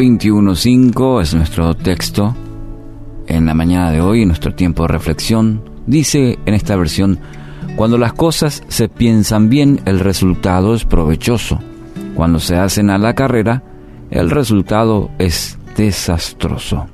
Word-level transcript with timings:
Proverbios 0.00 0.24
21.5 0.24 1.20
es 1.20 1.34
nuestro 1.34 1.74
texto 1.74 2.34
en 3.26 3.44
la 3.44 3.52
mañana 3.52 3.90
de 3.90 4.00
hoy, 4.00 4.24
nuestro 4.24 4.54
tiempo 4.54 4.84
de 4.84 4.88
reflexión. 4.88 5.62
Dice 5.86 6.38
en 6.46 6.54
esta 6.54 6.74
versión, 6.76 7.18
cuando 7.76 7.98
las 7.98 8.14
cosas 8.14 8.62
se 8.68 8.88
piensan 8.88 9.50
bien, 9.50 9.82
el 9.84 10.00
resultado 10.00 10.74
es 10.74 10.86
provechoso. 10.86 11.58
Cuando 12.14 12.40
se 12.40 12.56
hacen 12.56 12.88
a 12.88 12.96
la 12.96 13.14
carrera, 13.14 13.62
el 14.10 14.30
resultado 14.30 15.10
es 15.18 15.58
desastroso. 15.76 16.86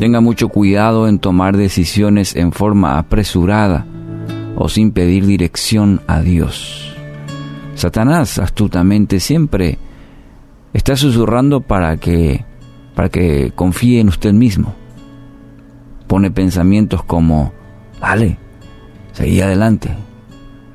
Tenga 0.00 0.20
mucho 0.20 0.48
cuidado 0.48 1.06
en 1.06 1.20
tomar 1.20 1.56
decisiones 1.56 2.34
en 2.34 2.50
forma 2.50 2.98
apresurada 2.98 3.86
o 4.56 4.68
sin 4.68 4.90
pedir 4.90 5.26
dirección 5.26 6.00
a 6.08 6.22
Dios. 6.22 6.92
Satanás 7.76 8.40
astutamente 8.40 9.20
siempre 9.20 9.78
está 10.76 10.94
susurrando 10.94 11.62
para 11.62 11.96
que 11.96 12.44
para 12.94 13.08
que 13.08 13.52
confíe 13.54 14.00
en 14.00 14.08
usted 14.08 14.32
mismo. 14.32 14.74
Pone 16.06 16.30
pensamientos 16.30 17.02
como, 17.02 17.52
dale, 18.00 18.38
seguí 19.12 19.40
adelante, 19.40 19.90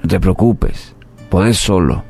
no 0.04 0.08
te 0.08 0.20
preocupes, 0.20 0.96
podés 1.30 1.58
solo, 1.58 2.04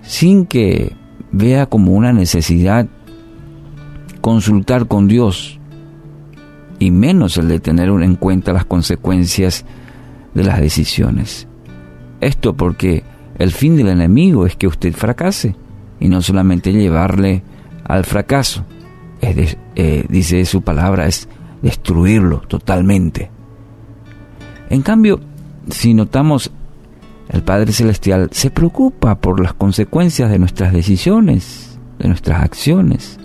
sin 0.00 0.46
que 0.46 0.94
vea 1.32 1.66
como 1.66 1.92
una 1.92 2.12
necesidad 2.12 2.86
consultar 4.20 4.86
con 4.86 5.08
Dios 5.08 5.58
y 6.78 6.90
menos 6.90 7.36
el 7.36 7.48
de 7.48 7.60
tener 7.60 7.88
en 7.88 8.16
cuenta 8.16 8.52
las 8.52 8.64
consecuencias 8.64 9.66
de 10.32 10.44
las 10.44 10.60
decisiones. 10.60 11.46
Esto 12.20 12.54
porque 12.54 13.04
el 13.38 13.52
fin 13.52 13.76
del 13.76 13.88
enemigo 13.88 14.46
es 14.46 14.56
que 14.56 14.66
usted 14.66 14.94
fracase 14.94 15.56
y 16.04 16.08
no 16.10 16.20
solamente 16.20 16.70
llevarle 16.70 17.42
al 17.82 18.04
fracaso. 18.04 18.66
Es 19.22 19.56
eh, 19.74 20.04
dice 20.06 20.44
su 20.44 20.60
palabra, 20.60 21.06
es 21.06 21.30
destruirlo 21.62 22.40
totalmente. 22.40 23.30
En 24.68 24.82
cambio, 24.82 25.20
si 25.70 25.94
notamos, 25.94 26.52
el 27.30 27.42
Padre 27.42 27.72
Celestial 27.72 28.28
se 28.32 28.50
preocupa 28.50 29.14
por 29.14 29.40
las 29.40 29.54
consecuencias 29.54 30.30
de 30.30 30.38
nuestras 30.38 30.74
decisiones, 30.74 31.80
de 31.98 32.08
nuestras 32.08 32.42
acciones, 32.42 33.18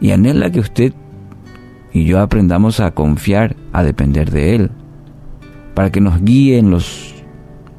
y 0.00 0.12
anhela 0.12 0.52
que 0.52 0.60
usted 0.60 0.94
y 1.92 2.04
yo 2.04 2.20
aprendamos 2.20 2.78
a 2.78 2.92
confiar, 2.92 3.56
a 3.72 3.82
depender 3.82 4.30
de 4.30 4.54
Él, 4.54 4.70
para 5.74 5.90
que 5.90 6.00
nos 6.00 6.22
guíe 6.22 6.56
en 6.58 6.70
los 6.70 7.16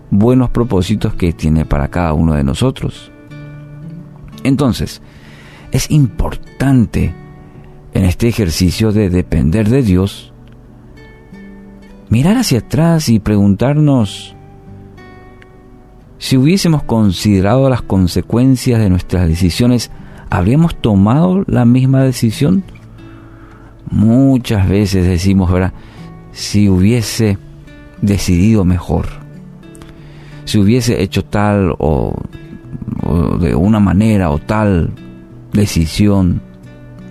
buenos 0.09 0.49
propósitos 0.49 1.13
que 1.13 1.31
tiene 1.31 1.63
para 1.65 1.87
cada 1.87 2.11
uno 2.11 2.33
de 2.33 2.43
nosotros. 2.43 3.10
Entonces, 4.43 5.01
es 5.71 5.89
importante 5.91 7.13
en 7.93 8.05
este 8.05 8.27
ejercicio 8.27 8.91
de 8.91 9.09
depender 9.09 9.69
de 9.69 9.83
Dios, 9.83 10.33
mirar 12.09 12.37
hacia 12.37 12.59
atrás 12.59 13.09
y 13.09 13.19
preguntarnos 13.19 14.35
si 16.21 16.37
hubiésemos 16.37 16.83
considerado 16.83 17.67
las 17.67 17.81
consecuencias 17.81 18.79
de 18.79 18.91
nuestras 18.91 19.27
decisiones, 19.27 19.89
¿habríamos 20.29 20.75
tomado 20.75 21.43
la 21.47 21.65
misma 21.65 22.03
decisión? 22.03 22.63
Muchas 23.89 24.69
veces 24.69 25.03
decimos, 25.07 25.51
¿verdad? 25.51 25.73
Si 26.31 26.69
hubiese 26.69 27.39
decidido 28.03 28.65
mejor, 28.65 29.07
si 30.45 30.59
hubiese 30.59 31.01
hecho 31.01 31.25
tal 31.25 31.73
o, 31.79 32.13
de 33.39 33.55
una 33.55 33.79
manera 33.79 34.29
o 34.31 34.37
tal 34.39 34.91
decisión, 35.53 36.41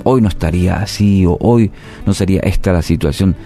hoy 0.04 0.20
no 0.20 0.28
estaría 0.28 0.76
así 0.76 1.26
o 1.26 1.36
hoy 1.40 1.70
no 2.06 2.14
sería 2.14 2.40
esta 2.40 2.72
la 2.72 2.82
situación. 2.82 3.36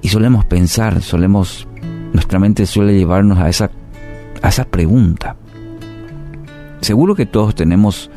Y 0.00 0.08
solemos 0.08 0.44
pensar, 0.44 1.00
solemos, 1.02 1.68
nuestra 2.12 2.38
mente 2.38 2.66
suele 2.66 2.94
llevarnos 2.96 3.38
a 3.38 3.48
esa, 3.48 3.70
a 4.42 4.48
esa 4.48 4.64
pregunta. 4.64 5.36
Seguro 6.80 7.14
que 7.14 7.26
todos 7.26 7.54
tenemos 7.54 8.10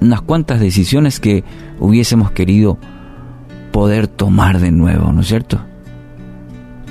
unas 0.00 0.20
cuantas 0.22 0.60
decisiones 0.60 1.18
que 1.18 1.42
hubiésemos 1.80 2.30
querido 2.30 2.78
poder 3.72 4.06
tomar 4.06 4.60
de 4.60 4.70
nuevo, 4.70 5.12
¿no 5.12 5.22
es 5.22 5.28
cierto? 5.28 5.60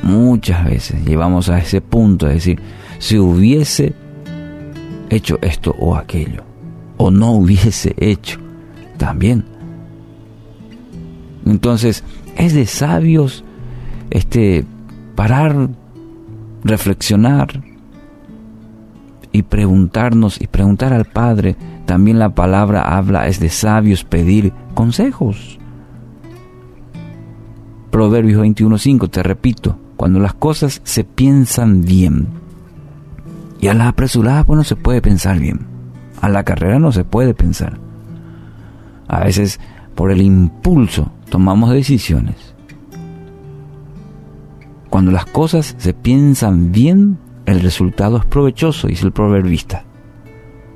Muchas 0.04 0.66
veces 0.66 1.04
llevamos 1.06 1.50
a 1.50 1.58
ese 1.58 1.82
punto 1.82 2.28
de 2.28 2.36
decir, 2.36 2.62
si 3.00 3.18
hubiese 3.18 3.94
hecho 5.10 5.38
esto 5.42 5.76
o 5.80 5.96
aquello, 5.96 6.44
o 6.98 7.12
no 7.12 7.32
hubiese 7.32 7.94
hecho 7.98 8.40
también. 8.98 9.46
Entonces, 11.46 12.04
es 12.36 12.54
de 12.54 12.66
sabios 12.66 13.44
este 14.10 14.66
parar, 15.16 15.70
reflexionar 16.64 17.64
y 19.32 19.44
preguntarnos 19.44 20.42
y 20.42 20.48
preguntar 20.48 20.94
al 20.94 21.06
Padre 21.06 21.56
también 21.86 22.20
la 22.20 22.36
palabra 22.36 22.98
habla, 22.98 23.28
es 23.28 23.40
de 23.40 23.50
sabios 23.50 24.04
pedir 24.04 24.52
consejos. 24.74 25.58
Proverbios 27.92 28.42
21.5, 28.42 29.10
te 29.10 29.24
repito, 29.24 29.80
cuando 29.96 30.20
las 30.20 30.34
cosas 30.34 30.82
se 30.84 31.04
piensan 31.06 31.86
bien, 31.86 32.28
y 33.60 33.68
a 33.68 33.74
la 33.74 33.88
apresurada 33.88 34.44
pues 34.44 34.58
no 34.58 34.64
se 34.64 34.76
puede 34.76 35.02
pensar 35.02 35.40
bien, 35.40 35.68
a 36.22 36.30
la 36.30 36.44
carrera 36.44 36.80
no 36.80 36.92
se 36.92 37.04
puede 37.04 37.34
pensar. 37.34 37.80
A 39.08 39.22
veces 39.22 39.60
por 39.96 40.12
el 40.12 40.22
impulso 40.22 41.12
tomamos 41.30 41.72
decisiones. 41.72 42.56
Cuando 44.90 45.12
las 45.12 45.26
cosas 45.26 45.76
se 45.78 45.94
piensan 45.94 46.72
bien, 46.72 47.18
el 47.46 47.62
resultado 47.62 48.18
es 48.18 48.26
provechoso, 48.26 48.88
dice 48.88 49.06
el 49.06 49.12
proverbista. 49.12 49.84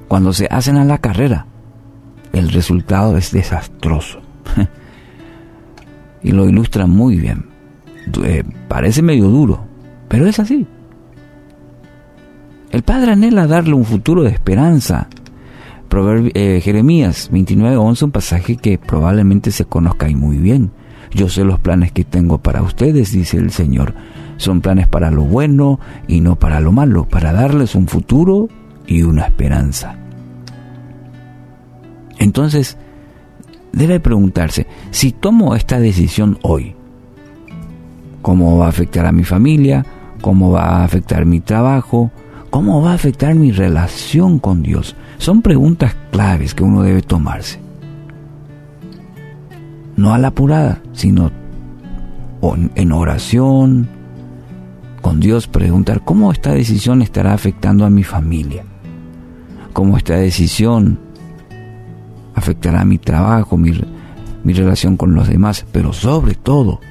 Cuando 0.08 0.34
se 0.34 0.48
hacen 0.50 0.78
a 0.78 0.86
la 0.86 0.98
carrera, 0.98 1.48
el 2.34 2.50
resultado 2.52 3.18
es 3.18 3.32
desastroso. 3.32 4.22
y 6.24 6.32
lo 6.32 6.48
ilustra 6.48 6.88
muy 6.88 7.18
bien. 7.18 7.46
Eh, 8.24 8.44
parece 8.68 9.02
medio 9.02 9.28
duro, 9.28 9.66
pero 10.08 10.26
es 10.28 10.40
así. 10.40 10.68
El 12.72 12.84
Padre 12.84 13.12
anhela 13.12 13.48
darle 13.48 13.74
un 13.74 13.84
futuro 13.84 14.24
de 14.24 14.30
esperanza. 14.30 15.08
Eh, 16.34 16.62
Jeremías 16.64 17.30
29:11, 17.32 18.06
un 18.06 18.12
pasaje 18.12 18.56
que 18.56 18.78
probablemente 18.78 19.52
se 19.52 19.66
conozca 19.66 20.10
y 20.10 20.16
muy 20.16 20.38
bien. 20.38 20.72
Yo 21.14 21.28
sé 21.28 21.44
los 21.44 21.60
planes 21.60 21.92
que 21.92 22.06
tengo 22.06 22.38
para 22.38 22.62
ustedes, 22.62 23.12
dice 23.12 23.38
el 23.38 23.52
Señor. 23.52 23.94
Son 24.38 24.62
planes 24.62 24.88
para 24.88 25.12
lo 25.12 25.24
bueno 25.24 25.82
y 26.08 26.22
no 26.22 26.38
para 26.38 26.62
lo 26.62 26.72
malo, 26.72 27.04
para 27.04 27.34
darles 27.34 27.76
un 27.76 27.88
futuro 27.88 28.48
y 28.88 29.04
una 29.04 29.26
esperanza. 29.26 29.98
Entonces, 32.18 32.78
debe 33.74 34.00
preguntarse, 34.00 34.66
si 34.92 35.12
tomo 35.12 35.56
esta 35.56 35.80
decisión 35.80 36.40
hoy, 36.42 36.76
¿cómo 38.22 38.58
va 38.58 38.68
a 38.68 38.70
afectar 38.70 39.06
a 39.06 39.12
mi 39.12 39.26
familia? 39.26 39.86
¿Cómo 40.22 40.52
va 40.52 40.78
a 40.78 40.84
afectar 40.86 41.26
mi 41.26 41.42
trabajo? 41.42 42.12
¿Cómo 42.52 42.82
va 42.82 42.92
a 42.92 42.96
afectar 42.96 43.34
mi 43.34 43.54
relación 43.54 44.38
con 44.38 44.62
Dios? 44.62 44.98
Son 45.18 45.42
preguntas 45.42 45.96
claves 46.12 46.54
que 46.54 46.64
uno 46.64 46.84
debe 46.84 47.02
tomarse. 47.02 47.60
No 49.96 50.14
a 50.14 50.18
la 50.18 50.28
apurada, 50.28 50.82
sino 50.92 51.32
en 52.76 52.92
oración, 52.92 53.88
con 55.02 55.22
Dios, 55.22 55.48
preguntar 55.48 56.04
cómo 56.04 56.32
esta 56.34 56.52
decisión 56.52 57.02
estará 57.02 57.34
afectando 57.34 57.86
a 57.86 57.90
mi 57.90 58.04
familia, 58.04 58.66
cómo 59.72 59.96
esta 59.96 60.16
decisión 60.16 61.00
afectará 62.36 62.84
mi 62.84 62.98
trabajo, 62.98 63.58
mi, 63.58 63.72
relación 64.44 64.98
con 64.98 65.16
los 65.16 65.30
demás, 65.30 65.66
pero 65.72 65.94
sobre 65.94 66.36
todo 66.36 66.82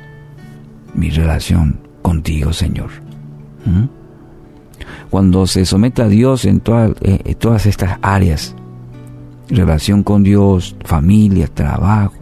mi 0.95 1.11
relación 1.11 1.81
contigo, 2.01 2.55
Señor. 2.55 2.89
¿Mm? 3.67 4.00
Cuando 5.11 5.47
se 5.47 5.65
somete 5.65 6.03
a 6.03 6.09
Dios 6.09 6.45
en, 6.45 6.63
eh, 6.67 7.21
en 7.25 7.35
todas 7.37 7.67
estas 7.67 7.99
áreas, 8.03 8.55
relación 9.49 10.03
con 10.03 10.23
Dios, 10.23 10.77
familia, 10.85 11.49
trabajo, 11.49 12.15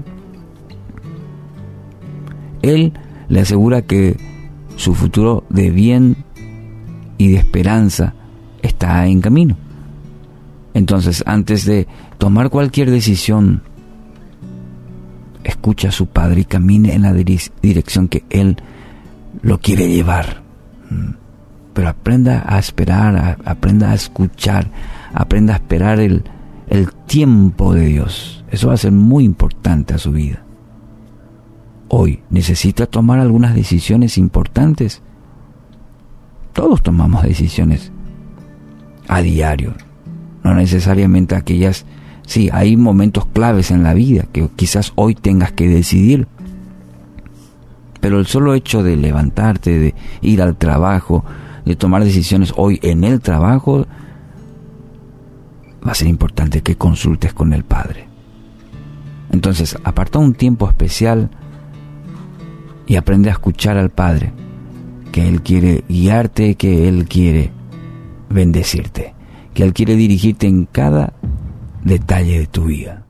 Él 2.63 2.93
le 3.29 3.41
asegura 3.41 3.83
que 3.83 4.17
su 4.77 4.95
futuro 4.95 5.45
de 5.49 5.71
bien 5.71 6.17
y 7.19 7.29
de 7.29 7.39
esperanza 7.39 8.15
está 8.63 9.07
en 9.07 9.21
camino. 9.21 9.57
Entonces, 10.75 11.25
antes 11.27 11.65
de 11.65 11.89
tomar 12.19 12.51
cualquier 12.51 12.91
decisión, 12.91 13.63
escucha 15.43 15.89
a 15.89 15.93
su 15.93 16.07
padre 16.07 16.43
y 16.43 16.45
camine 16.45 16.95
en 16.95 17.03
la 17.03 17.13
dirección 17.13 18.09
que 18.09 18.25
él 18.31 18.57
lo 19.43 19.59
quiere 19.59 19.89
llevar. 19.89 20.43
Pero 21.79 21.91
aprenda 21.91 22.43
a 22.45 22.59
esperar, 22.59 23.39
aprenda 23.45 23.93
a 23.93 23.95
escuchar, 23.95 24.69
aprenda 25.15 25.53
a 25.53 25.59
esperar 25.59 26.01
el, 26.01 26.25
el 26.67 26.93
tiempo 26.93 27.73
de 27.73 27.87
Dios. 27.87 28.45
Eso 28.51 28.67
va 28.67 28.75
a 28.75 28.79
ser 28.79 28.91
muy 28.91 29.23
importante 29.23 29.95
a 29.95 29.99
su 29.99 30.11
vida. 30.11 30.43
Hoy 31.87 32.25
necesita 32.31 32.87
tomar 32.87 33.21
algunas 33.21 33.55
decisiones 33.55 34.19
importantes. 34.19 35.03
Todos 36.53 36.83
tomamos 36.83 37.23
decisiones 37.23 37.93
a 39.07 39.23
diario, 39.23 39.75
no 40.43 40.55
necesariamente 40.55 41.37
aquellas, 41.37 41.87
sí, 42.27 42.51
hay 42.53 42.77
momentos 42.77 43.25
claves 43.27 43.71
en 43.71 43.85
la 43.85 43.95
vida 43.95 44.25
que 44.33 44.49
quizás 44.57 44.93
hoy 44.97 45.15
tengas 45.15 45.53
que 45.53 45.69
decidir, 45.69 46.27
pero 48.01 48.19
el 48.19 48.27
solo 48.27 48.55
hecho 48.55 48.83
de 48.83 48.97
levantarte, 48.97 49.79
de 49.79 49.95
ir 50.23 50.43
al 50.43 50.57
trabajo, 50.57 51.25
de 51.69 51.77
tomar 51.77 52.03
decisiones 52.03 52.55
hoy 52.57 52.79
en 52.83 53.05
el 53.05 53.21
trabajo, 53.21 53.87
va 55.87 55.93
a 55.93 55.95
ser 55.95 56.09
importante 56.09 56.63
que 56.63 56.77
consultes 56.77 57.35
con 57.35 57.53
el 57.53 57.63
Padre. 57.63 58.09
Entonces, 59.31 59.77
aparta 59.85 60.19
un 60.19 60.33
tiempo 60.33 60.67
especial 60.67 61.29
y 62.87 62.97
aprende 62.97 63.29
a 63.29 63.33
escuchar 63.33 63.77
al 63.77 63.91
Padre, 63.91 64.33
que 65.13 65.29
Él 65.29 65.43
quiere 65.43 65.85
guiarte, 65.91 66.55
que 66.55 66.89
Él 66.89 67.07
quiere 67.07 67.53
bendecirte, 68.31 69.15
que 69.53 69.63
Él 69.63 69.75
quiere 69.75 69.95
dirigirte 69.95 70.47
en 70.47 70.65
cada 70.65 71.13
detalle 71.85 72.39
de 72.39 72.47
tu 72.47 72.65
vida. 72.65 73.08